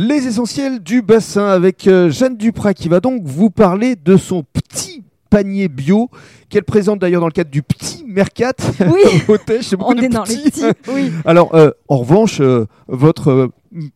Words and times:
Les 0.00 0.28
essentiels 0.28 0.78
du 0.78 1.02
bassin 1.02 1.48
avec 1.48 1.88
euh, 1.88 2.08
Jeanne 2.08 2.36
Duprat 2.36 2.72
qui 2.72 2.88
va 2.88 3.00
donc 3.00 3.22
vous 3.24 3.50
parler 3.50 3.96
de 3.96 4.16
son 4.16 4.44
petit 4.44 5.02
panier 5.28 5.66
bio 5.66 6.08
qu'elle 6.48 6.62
présente 6.62 7.00
d'ailleurs 7.00 7.20
dans 7.20 7.26
le 7.26 7.32
cadre 7.32 7.50
du 7.50 7.64
petit 7.64 8.04
Mercat 8.06 8.52
Oui. 8.86 9.00
au 9.28 9.36
Tèche. 9.38 9.72
Beaucoup 9.72 9.90
On 9.90 9.94
de 9.96 10.02
est 10.04 10.08
dans 10.08 10.22
les 10.22 10.36
petits. 10.36 10.50
petits. 10.50 10.90
Oui. 10.94 11.10
Alors, 11.24 11.52
euh, 11.56 11.72
en 11.88 11.96
revanche, 11.98 12.40
euh, 12.40 12.66
votre 12.86 13.28
euh, 13.30 13.48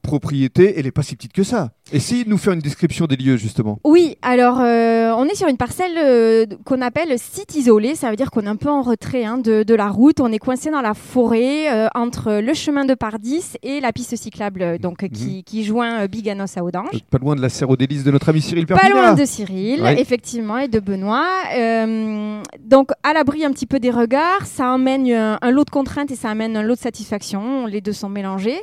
propriété, 0.03 0.75
elle 0.77 0.87
n'est 0.87 0.91
pas 0.91 1.05
si 1.05 1.15
petite 1.15 1.33
que 1.33 1.45
ça. 1.45 1.71
Essayez 1.93 2.25
de 2.25 2.31
nous 2.31 2.39
faire 2.39 2.53
une 2.55 2.61
description 2.61 3.07
des 3.07 3.17
lieux, 3.17 3.37
justement. 3.37 3.79
Oui, 3.85 4.17
alors 4.23 4.61
euh, 4.61 5.13
on 5.17 5.27
est 5.27 5.35
sur 5.35 5.47
une 5.49 5.57
parcelle 5.57 5.93
euh, 5.99 6.47
qu'on 6.65 6.81
appelle 6.81 7.19
site 7.19 7.55
isolé, 7.55 7.95
ça 7.95 8.11
veut 8.11 8.17
dire 8.17 8.31
qu'on 8.31 8.43
est 8.43 8.49
un 8.49 8.57
peu 8.57 8.71
en 8.71 8.83
retrait 8.83 9.25
hein, 9.25 9.39
de, 9.39 9.63
de 9.63 9.75
la 9.75 9.89
route, 9.89 10.21
on 10.21 10.33
est 10.33 10.39
coincé 10.39 10.71
dans 10.71 10.81
la 10.81 10.95
forêt 10.95 11.71
euh, 11.71 11.89
entre 11.95 12.41
le 12.41 12.55
chemin 12.55 12.85
de 12.85 12.95
Pardis 12.95 13.45
et 13.63 13.81
la 13.81 13.93
piste 13.93 14.17
cyclable 14.17 14.63
euh, 14.63 14.79
donc, 14.79 15.07
qui, 15.11 15.45
qui 15.45 15.65
joint 15.65 16.01
euh, 16.01 16.09
Biganos 16.09 16.57
à 16.57 16.65
Audange. 16.65 16.89
Euh, 16.95 16.99
Pas 17.11 17.19
loin 17.19 17.37
de 17.37 17.43
la 17.43 17.49
serre 17.51 17.69
aux 17.71 17.77
délices 17.77 18.05
de 18.05 18.11
notre 18.11 18.29
ami 18.31 18.41
Cyril 18.41 18.67
Pas 18.67 18.77
Perpignan. 18.77 19.03
loin 19.03 19.15
de 19.15 19.25
Cyril, 19.25 19.83
Ouais. 19.83 20.01
effectivement, 20.01 20.59
et 20.59 20.69
de 20.69 20.81
Benoît. 20.81 21.27
Euh, 21.55 22.41
donc, 22.65 22.91
à 23.03 23.13
l'abri 23.13 23.45
un 23.45 23.51
petit 23.53 23.67
peu 23.67 23.79
des 23.81 23.91
regards, 23.91 24.47
ça 24.47 24.69
emmène 24.71 25.11
un, 25.13 25.39
un 25.43 25.51
lot 25.51 25.65
de 25.65 25.71
contraintes 25.71 26.11
et 26.11 26.17
ça 26.17 26.31
amène 26.31 26.57
un 26.57 26.63
lot 26.63 26.75
de 26.75 26.81
satisfaction. 26.81 27.67
Les 27.67 27.81
deux 27.81 27.93
sont 27.93 28.09
mélangés. 28.09 28.61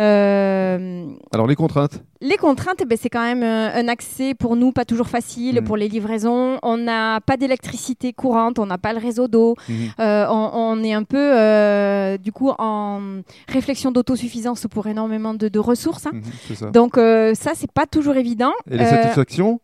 Euh, 0.00 1.06
Alors, 1.32 1.46
les 1.46 1.56
contraintes 1.56 2.02
les 2.22 2.36
contraintes, 2.36 2.78
eh 2.82 2.84
ben, 2.84 2.98
c'est 3.00 3.08
quand 3.08 3.22
même 3.22 3.42
euh, 3.42 3.70
un 3.74 3.88
accès 3.88 4.34
pour 4.34 4.54
nous 4.56 4.72
pas 4.72 4.84
toujours 4.84 5.08
facile 5.08 5.56
Mhm. 5.60 5.64
pour 5.64 5.76
les 5.76 5.88
livraisons. 5.88 6.58
On 6.62 6.76
n'a 6.76 7.20
pas 7.20 7.36
d'électricité 7.36 8.12
courante, 8.12 8.58
on 8.58 8.66
n'a 8.66 8.78
pas 8.78 8.92
le 8.92 8.98
réseau 8.98 9.26
d'eau. 9.28 9.56
Mhm. 9.68 9.74
Euh, 10.00 10.26
on, 10.28 10.50
on 10.54 10.82
est 10.84 10.92
un 10.92 11.04
peu, 11.04 11.16
euh, 11.18 12.18
du 12.18 12.32
coup, 12.32 12.50
en 12.58 13.00
réflexion 13.48 13.90
d'autosuffisance 13.90 14.66
pour 14.70 14.86
énormément 14.86 15.34
de, 15.34 15.48
de 15.48 15.58
ressources. 15.58 16.06
hein. 16.06 16.10
Mhm, 16.14 16.22
C'est 16.48 16.54
ça. 16.56 16.70
Donc 16.70 16.98
euh, 16.98 17.34
ça, 17.34 17.52
c'est 17.54 17.70
pas 17.72 17.86
toujours 17.86 18.16
évident. 18.16 18.52
Et 18.70 18.76
les 18.76 18.84
Euh, 18.84 18.90
satisfactions 18.90 19.60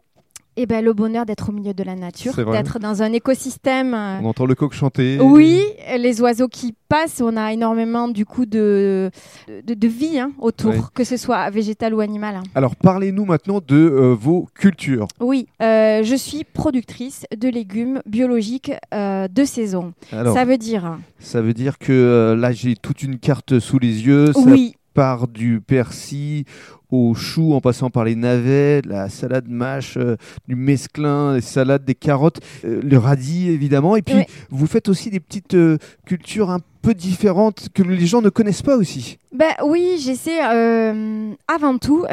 eh 0.57 0.67
ben, 0.67 0.85
le 0.85 0.93
bonheur 0.93 1.27
d'être 1.27 1.51
au 1.51 1.53
milieu 1.53 1.75
de 1.75 1.83
la 1.83 1.95
nature, 1.95 2.35
d'être 2.35 2.79
dans 2.79 3.03
un 3.03 3.13
écosystème. 3.13 3.95
euh, 3.95 4.19
On 4.23 4.27
entend 4.27 4.47
le 4.47 4.55
coq 4.55 4.73
chanter. 4.73 5.19
Oui, 5.21 5.61
les 5.99 6.21
oiseaux 6.21 6.49
qui 6.49 6.75
passent, 6.89 7.21
on 7.21 7.37
a 7.37 7.53
énormément 7.53 8.09
du 8.09 8.25
coup 8.25 8.47
de, 8.47 9.11
de, 9.49 9.75
de 9.75 9.89
vie 9.89 10.19
hein, 10.19 10.33
autour, 10.39 10.93
que 10.93 11.05
ce 11.05 11.17
soit 11.17 11.51
végétal 11.51 11.95
ou 11.95 12.01
animal. 12.01 12.37
hein. 12.37 12.43
Alors, 12.55 12.77
parlez-nous 12.77 13.25
maintenant 13.25 13.61
de 13.67 13.77
euh, 13.77 14.15
vos 14.15 14.49
cultures. 14.55 15.09
Oui, 15.21 15.47
euh, 15.63 16.03
je 16.03 16.15
suis 16.15 16.45
productrice 16.45 17.25
de 17.37 17.49
légumes 17.49 18.01
biologiques 18.07 18.73
euh, 18.95 19.29
de 19.29 19.45
saison. 19.45 19.93
Alors, 20.13 20.35
Ça 20.35 20.45
veut 20.45 20.59
dire, 20.59 20.97
ça 21.19 21.43
veut 21.43 21.55
dire 21.55 21.79
que 21.79 22.35
là, 22.39 22.53
j'ai 22.53 22.77
toute 22.77 23.03
une 23.03 23.19
carte 23.19 23.59
sous 23.59 23.79
les 23.79 24.07
yeux. 24.07 24.33
Ça 24.33 24.41
oui, 24.47 24.75
part 24.95 25.29
du 25.29 25.61
persil 25.61 26.45
au 26.91 27.15
chou 27.15 27.53
en 27.55 27.61
passant 27.61 27.91
par 27.91 28.05
les 28.05 28.15
navets, 28.15 28.81
la 28.83 29.09
salade 29.09 29.49
mâche, 29.49 29.97
euh, 29.97 30.17
du 30.47 30.55
mesclin, 30.55 31.35
les 31.35 31.41
salades, 31.41 31.85
des 31.85 31.95
carottes, 31.95 32.41
euh, 32.65 32.81
le 32.83 32.99
radis 32.99 33.49
évidemment. 33.51 33.97
Et 33.97 34.03
puis 34.03 34.15
Ouais. 34.15 34.27
vous 34.51 34.67
faites 34.67 34.89
aussi 34.89 35.11
des 35.11 35.21
petites 35.21 35.55
euh, 35.55 35.79
cultures 36.07 36.51
un 36.51 36.61
peu 36.83 36.95
différentes 36.95 37.69
que 37.75 37.83
les 37.83 38.07
gens 38.07 38.23
ne 38.23 38.29
connaissent 38.29 38.63
pas 38.63 38.77
aussi. 38.77 39.19
Ben 39.33 39.51
oui, 39.67 39.97
j'essaie. 39.99 40.39
avant 40.41 41.79
tout, 41.79 42.05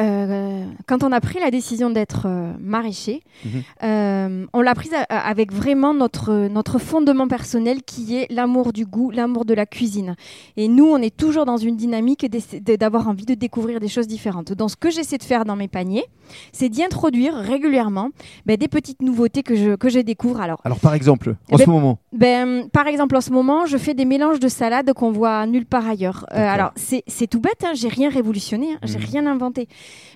quand 0.86 1.02
on 1.04 1.12
a 1.12 1.20
pris 1.20 1.38
la 1.38 1.50
décision 1.52 1.90
d'être 1.90 2.26
maraîcher, 2.60 3.22
Mhm. 3.44 4.48
on 4.52 4.60
l'a 4.62 4.74
prise 4.74 4.92
avec 5.08 5.52
vraiment 5.52 5.94
notre 5.94 6.48
notre 6.48 6.78
fondement 6.80 7.28
personnel 7.28 7.82
qui 7.84 8.16
est 8.16 8.26
l'amour 8.32 8.72
du 8.72 8.84
goût, 8.84 9.10
l'amour 9.10 9.44
de 9.44 9.54
la 9.54 9.64
cuisine. 9.64 10.16
Et 10.56 10.66
nous, 10.66 10.86
on 10.86 10.98
est 10.98 11.16
toujours 11.16 11.44
dans 11.44 11.56
une 11.56 11.76
dynamique 11.76 12.26
d'avoir 12.78 13.08
envie 13.08 13.26
de 13.26 13.34
découvrir 13.34 13.78
des 13.78 13.88
choses 13.88 14.08
différentes. 14.08 14.52
Donc, 14.52 14.70
ce 14.74 14.76
que 14.76 14.90
j'essaie 14.90 15.18
de 15.18 15.22
faire 15.22 15.44
dans 15.44 15.54
mes 15.56 15.68
paniers, 15.68 16.04
c'est 16.52 16.68
d'y 16.68 16.82
introduire 16.82 17.34
régulièrement 17.34 18.08
ben, 18.44 18.56
des 18.56 18.66
petites 18.66 19.02
nouveautés 19.02 19.42
que 19.44 19.54
je 19.54 19.76
que 19.76 19.88
je 19.88 20.00
découvre. 20.00 20.40
Alors, 20.40 20.60
Alors 20.64 20.80
par 20.80 20.94
exemple, 20.94 21.30
en 21.50 21.54
Eh 21.54 21.56
ben, 21.58 21.64
ce 21.64 21.70
moment, 21.70 21.98
ben, 22.12 22.68
par 22.72 22.86
exemple, 22.88 23.14
en 23.16 23.20
ce 23.20 23.30
moment, 23.30 23.66
je 23.66 23.76
fais 23.76 23.94
des 23.94 24.04
mélanges 24.04 24.40
de 24.40 24.48
salades 24.48 24.92
qu'on 24.94 25.12
voit 25.12 25.46
nulle 25.46 25.66
part 25.66 25.86
ailleurs. 25.86 26.26
Euh, 26.32 26.36
alors, 26.38 26.72
c'est 26.76 27.26
tout 27.28 27.40
bête, 27.40 27.62
hein, 27.64 27.72
j'ai 27.74 27.88
rien 27.88 28.08
révolutionné, 28.10 28.72
hein, 28.72 28.78
j'ai 28.84 28.98
Mhm. 28.98 29.04
rien 29.04 29.26
inventé. 29.26 29.68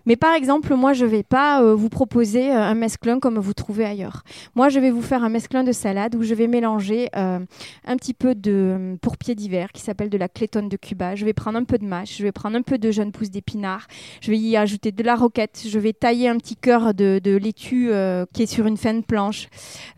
Mais 0.07 0.17
par 0.17 0.33
exemple, 0.35 0.75
moi, 0.75 0.93
je 0.95 1.05
vais 1.05 1.23
pas 1.23 1.63
euh, 1.63 1.75
vous 1.75 1.89
proposer 1.91 2.51
euh, 2.51 2.59
un 2.63 2.75
mesclun 2.75 3.21
comme 3.21 3.39
vous 3.39 3.53
trouvez 3.55 3.85
ailleurs. 3.85 4.23
Moi, 4.57 4.71
je 4.71 4.81
vais 4.81 4.91
vous 4.91 5.03
faire 5.03 5.23
un 5.23 5.29
mesclun 5.29 5.63
de 5.63 5.73
salade 5.73 6.15
où 6.17 6.23
je 6.23 6.35
vais 6.35 6.49
mélanger 6.49 7.11
euh, 7.17 7.39
un 7.87 7.97
petit 7.97 8.15
peu 8.15 8.35
de 8.35 8.97
pourpier 9.03 9.35
d'hiver 9.35 9.73
qui 9.73 9.83
s'appelle 9.83 10.09
de 10.09 10.17
la 10.19 10.29
clétonne 10.29 10.69
de 10.71 10.77
Cuba. 10.79 11.15
Je 11.15 11.25
vais 11.27 11.35
prendre 11.35 11.59
un 11.59 11.65
peu 11.65 11.77
de 11.79 11.85
mâche, 11.85 12.17
je 12.17 12.23
vais 12.23 12.33
prendre 12.33 12.57
un 12.57 12.63
peu 12.63 12.79
de 12.79 12.91
jeune 12.91 13.13
pousse 13.13 13.31
d'épinards, 13.31 13.87
je 14.23 14.31
vais 14.31 14.38
ajouter 14.57 14.93
de 14.93 15.03
la 15.03 15.15
roquette, 15.15 15.65
je 15.69 15.79
vais 15.79 15.93
tailler 15.93 16.29
un 16.29 16.37
petit 16.37 16.57
cœur 16.57 16.95
de, 16.95 17.37
laitue 17.37 17.89
euh, 17.91 18.27
qui 18.33 18.43
est 18.43 18.47
sur 18.47 18.67
une 18.67 18.77
fin 18.77 18.95
de 18.95 19.03
planche. 19.03 19.49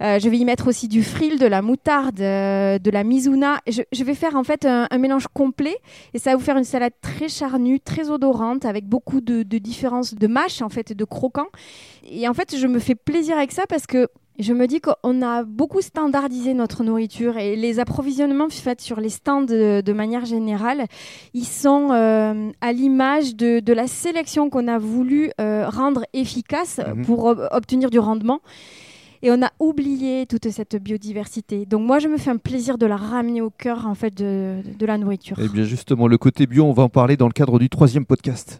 Euh, 0.01 0.19
je 0.19 0.29
vais 0.29 0.39
y 0.39 0.45
mettre 0.45 0.69
aussi 0.69 0.89
du 0.89 1.03
fril, 1.03 1.39
de 1.39 1.47
la 1.47 1.63
moutarde, 1.63 2.21
euh, 2.21 2.79
de 2.79 2.91
la 2.91 3.05
misouna. 3.05 3.61
Je, 3.67 3.83
je 3.93 4.05
vais 4.05 4.15
faire 4.15 4.37
en 4.37 4.45
fait 4.45 4.67
un, 4.67 4.87
mélange 4.99 5.27
complet 5.33 5.77
et 6.15 6.19
ça 6.19 6.31
va 6.31 6.37
vous 6.37 6.45
faire 6.45 6.59
une 6.59 6.65
salade 6.65 6.93
très 7.01 7.29
charnue, 7.29 7.81
très 7.81 8.11
odorante, 8.11 8.65
avec 8.65 8.87
beaucoup 8.87 9.21
de, 9.21 9.43
de 9.43 9.59
différences 9.59 10.15
de 10.15 10.27
mâche 10.27 10.63
en 10.63 10.69
fait, 10.69 10.93
de 10.93 11.05
croquants. 11.05 11.49
Et 12.09 12.29
en 12.29 12.35
fait, 12.35 12.57
je 12.57 12.67
me 12.67 12.79
fais 12.79 12.95
plaisir 12.95 13.37
avec 13.37 13.53
ça 13.53 13.65
parce 13.69 13.87
que 13.87 14.09
je 14.43 14.53
me 14.53 14.67
dis 14.67 14.81
qu'on 14.81 15.23
a 15.23 15.45
beaucoup 15.45 15.81
standardisé 15.81 16.55
notre 16.55 16.83
nourriture 16.85 17.37
et 17.39 17.57
les 17.57 17.79
approvisionnements 17.79 18.49
faits 18.51 18.81
sur 18.81 19.01
les 19.01 19.09
stands 19.11 19.43
de, 19.43 19.81
de 19.81 19.93
manière 19.93 20.25
générale, 20.25 20.87
ils 21.35 21.45
sont 21.47 21.91
euh, 21.93 22.51
à 22.61 22.73
l'image 22.73 23.37
de, 23.37 23.61
de 23.61 23.73
la 23.73 23.87
sélection 23.87 24.51
qu'on 24.51 24.69
a 24.69 24.79
voulu 24.79 25.31
euh, 25.41 25.69
rendre 25.69 26.05
efficace 26.13 26.81
Mhm. 26.95 27.05
pour 27.05 27.25
ob- 27.27 27.49
obtenir 27.53 27.91
du 27.91 27.99
rendement. 27.99 28.41
Et 29.23 29.31
on 29.31 29.43
a 29.43 29.51
oublié 29.61 30.25
toute 30.25 30.49
cette 30.49 30.77
biodiversité. 30.83 31.67
Donc 31.67 31.83
moi, 31.87 31.99
je 31.99 32.09
me 32.09 32.17
fais 32.17 32.31
un 32.31 32.39
plaisir 32.39 32.79
de 32.79 32.87
la 32.87 32.97
ramener 32.97 33.43
au 33.43 33.51
cœur 33.51 33.87
en 33.87 33.95
fait 33.95 34.15
de, 34.17 34.63
de 34.79 34.87
la 34.87 34.97
nourriture. 34.97 35.37
eh 35.39 35.49
bien 35.49 35.65
justement, 35.65 36.09
le 36.09 36.17
côté 36.17 36.47
bio, 36.47 36.65
on 36.65 36.73
va 36.73 36.85
en 36.85 36.89
parler 36.89 37.19
dans 37.19 37.27
le 37.27 37.35
cadre 37.35 37.59
du 37.59 37.69
troisième 37.69 38.07
podcast. 38.07 38.59